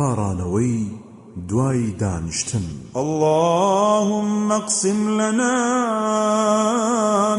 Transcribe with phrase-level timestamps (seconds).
[0.00, 0.78] پاڕانەوەی
[1.48, 2.66] دوای دانیشتن.
[3.02, 5.56] اللهم اقسم لنا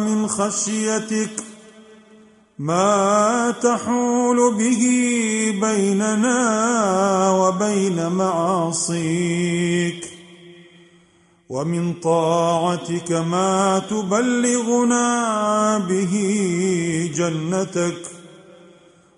[0.05, 1.35] من خشيتك
[2.59, 4.81] ما تحول به
[5.61, 6.41] بيننا
[7.41, 10.09] وبين معاصيك
[11.49, 15.07] ومن طاعتك ما تبلغنا
[15.79, 16.13] به
[17.15, 18.17] جنتك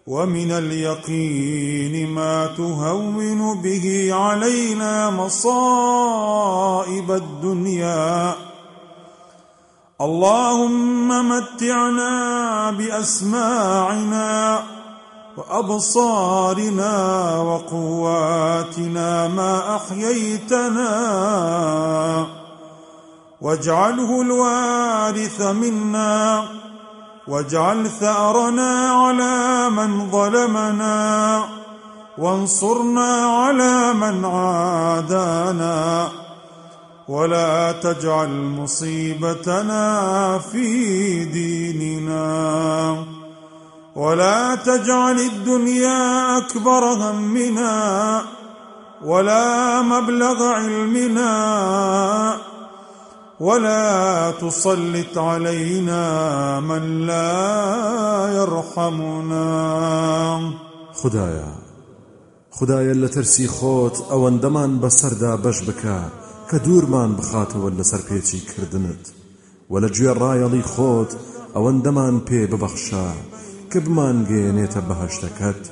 [0.09, 8.35] ومن اليقين ما تهون به علينا مصائب الدنيا.
[10.01, 14.63] اللهم متعنا بأسماعنا
[15.37, 16.93] وأبصارنا
[17.37, 20.89] وقواتنا ما أحييتنا.
[23.41, 26.45] واجعله الوارث منا
[27.27, 31.43] واجعل ثأرنا على من ظلمنا
[32.17, 36.07] وانصرنا على من عادانا.
[37.07, 42.95] ولا تجعل مصيبتنا في ديننا.
[43.95, 48.21] ولا تجعل الدنيا أكبر همنا.
[49.05, 51.29] ولا مبلغ علمنا.
[53.39, 59.49] ولا تسلط علينا من لا يرحمنا.
[60.93, 61.51] خدایا
[62.51, 65.99] خدایە لە تەرسی خۆت ئەوەندەمان بەسەردا بەش بکە
[66.49, 69.03] کە دوورمان بخاتەوە لەسەر پێچی کردنت.
[69.71, 71.11] و لە گوێ ڕایەڵی خۆت
[71.55, 73.07] ئەوەندەمان پێ ببەخشە
[73.71, 75.63] کە بمانگەێنێتە بەهشتەکەت.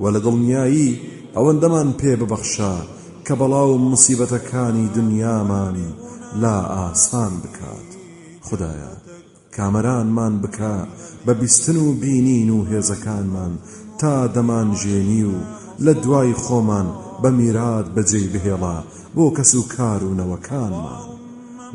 [0.00, 0.98] و لە دڵنیایی
[1.36, 2.74] ئەوەندەمان پێ ببەخشە
[3.26, 5.76] کە بەڵاو مسیبەتەکانی دنیامان
[6.42, 7.88] لا ئاسان بکات.
[8.46, 8.92] خدایە
[9.56, 10.76] کامەرانمان بکە
[11.26, 13.52] بە بیستن و بینین و هێزەکانمان
[14.00, 15.36] تا دەمان ژێنی و
[15.84, 16.88] لە دوای خۆمان
[17.22, 18.78] بە میرات بەجێی بهێڵا
[19.16, 21.04] بۆ کەس و کار و نەوەکانمان.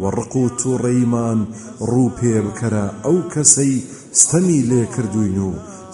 [0.02, 1.40] وەڕق و تووڕێیمان
[1.90, 3.76] ڕوو پێ بکەرە ئەو کەسەی
[4.20, 5.52] ستەمی لێ کردوین و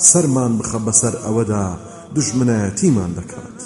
[0.09, 1.67] سەرمان بخە بەسەر ئەوەدا
[2.15, 3.57] دژمنایەتیمان دەکات.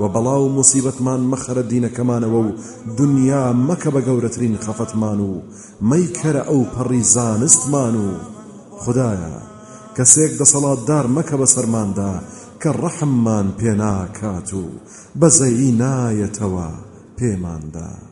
[0.00, 2.56] و بەڵاو مصیبەتمان مەخەرە دینەکەمانەوە و
[2.98, 5.32] دنیا مەکە بە گەورەترین خەفەتمان و
[5.90, 8.08] مەیکەرە ئەو پەڕی زانستمان و
[8.82, 9.36] خدایە
[9.96, 12.12] کەسێک دەسەڵاتدار مەکە بە سەرماندا
[12.62, 14.64] کە ڕەحممان پێناکات و
[15.20, 16.68] بەزەیی نایەتەوە
[17.18, 18.09] پێماندا.